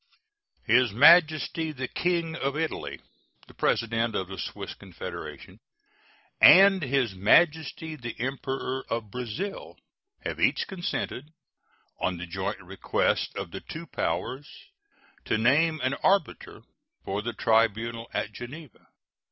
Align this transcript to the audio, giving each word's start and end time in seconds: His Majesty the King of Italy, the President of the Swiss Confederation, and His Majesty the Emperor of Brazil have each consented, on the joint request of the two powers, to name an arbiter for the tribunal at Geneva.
His 0.65 0.91
Majesty 0.93 1.71
the 1.71 1.87
King 1.87 2.35
of 2.35 2.57
Italy, 2.57 2.99
the 3.45 3.53
President 3.53 4.15
of 4.15 4.29
the 4.29 4.39
Swiss 4.39 4.73
Confederation, 4.73 5.59
and 6.41 6.81
His 6.81 7.13
Majesty 7.13 7.95
the 7.95 8.19
Emperor 8.19 8.83
of 8.89 9.11
Brazil 9.11 9.77
have 10.21 10.39
each 10.39 10.65
consented, 10.67 11.31
on 11.99 12.17
the 12.17 12.25
joint 12.25 12.59
request 12.63 13.35
of 13.35 13.51
the 13.51 13.61
two 13.61 13.85
powers, 13.85 14.47
to 15.25 15.37
name 15.37 15.79
an 15.83 15.93
arbiter 16.01 16.63
for 17.05 17.21
the 17.21 17.33
tribunal 17.33 18.09
at 18.11 18.31
Geneva. 18.33 18.87